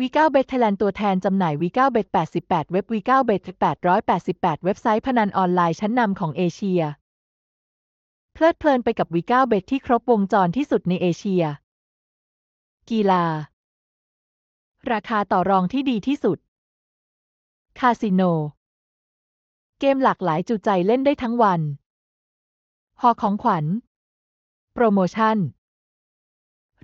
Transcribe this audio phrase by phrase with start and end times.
[0.00, 2.08] วีเก้าเบทไทยแลนด์ตัวแทนจำหน่ายวีเก้าเบท
[2.40, 3.40] 88 เว็บวีเก้าเบท
[4.02, 6.82] 888 เว็บไซต์พนันออนไลน์ชั้นนำของเอเชีย
[8.32, 11.44] เพลิดเพลินไปกับวีเก้าเบทที่ครบวงจรที่สุดในเอเชีย
[12.90, 13.24] กีฬา
[14.92, 16.38] ราคาต่อรองที่ดีที่สุด
[17.78, 18.22] คาสิโน
[19.80, 21.60] เกมหลากหลายจุใจเล่นได้ทั้งวัน
[23.00, 23.64] หอของขวัญ
[24.72, 25.36] โปรโมชั่น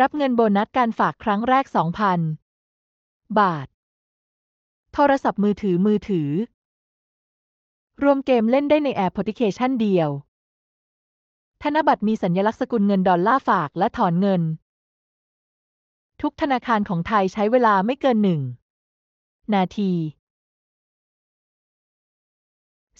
[0.00, 2.41] รับเงินโบนัสการฝากครั้งแรก 2,000
[3.40, 3.66] บาท
[4.92, 6.30] โทรศัพท์มือถือมือถือ
[8.02, 10.10] รวมเกมเล่นได้ในแอปพลิเคชันเดียว
[11.62, 14.42] ธนบัตรมีสัญลักษณ์สกุลเงินดอลลาร์ฝากและถอนเงิน
[16.22, 18.40] ทุกธนาคารของไทยใช้เวลาไม่เกินหนึ่ง
[19.54, 19.92] นาที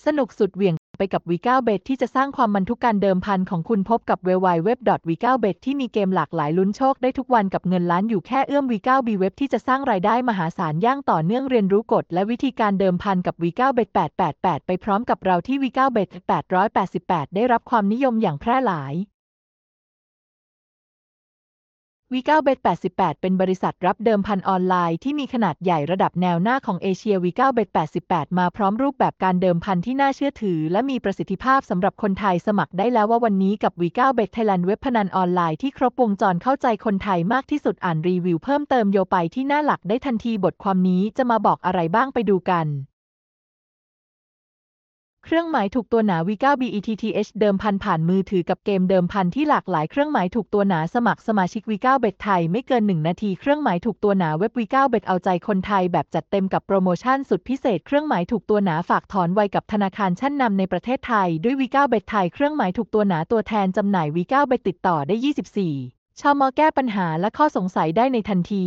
[0.05, 4.71] สนุกสุดเหวี่ยง ไปกับ V9 Bet ที่จะสร้างความมันทุกการเดิมพันของคุณพบกับ w w w
[5.09, 13.89] v 9 bet ที่มีเกมหลากหลายลุ้นโชคได้ทุกวันกับเงินล้านอยู่แค่เอื้อม V9 B Web ที่จะสร้างรายได้มหาศาลย่างต่อเนื่องเรียนรู้กฎและวิธีการเดิมพันกับ V9 Bet
[14.29, 16.09] 888 ไปพร้อมกับเราที่ V9 Bet
[16.73, 18.95] 888 ได้รับความนิยมอย่างแพร่หลาย
[22.13, 22.59] V9 Bet
[22.91, 27.69] 88เป็นบริษัทรับเดิมพันออนไลน์ที่มีขนาดใหญ่ระดับแนวหน้าของเอเชีย V9 Bet
[28.05, 42.69] 88มาพร้อมรูปแบบการเดิมพันที่น่าเชื่อถือ และมีประสิทธิภาพสำหรับคนไทยสมัครได้แล้วว่าวันนี้กับ V9 Bet Thailand เว็บพนันออนไลน์ที่ครบวงจรเข้าใจคนไทยมากที่สุดอ่านรีวิวเพิ่มเติมโยไปที่หน้าหลักได้ทันทีบทความนี้จะมาบอกอะไรบ้างไปดูกัน
[45.35, 65.17] เครื่องหมายถูกตัวหนา V9 BETTH เดิมพันผ่านมือถือกับเกมเดิมพันที่หลากหลายเครื่องหมายถูกตัวหนาสมัครสมาชิก V9 Bet ไทยไม่เกิน 1 นาทีเครื่องหมายถูกตัวหนาเว็บ V9 เบ็ดเอาใจคนไทยแบบจัดเต็มกับโปรโมชั่นสุดพิเศษเครื่องหมายถูกตัวหนาฝากถอนไวกับธนาคารชั้นนำในประเทศไทยด้วย V9 เบ็ดไทยเครื่องหมายถูกตัวหนาตัวแทนจำหน่าย V9 เบ็ดติดต่อได้
[65.73, 68.67] 24 ชั่วโมงแก้ปัญหาและข้อสงสัยได้ในทันที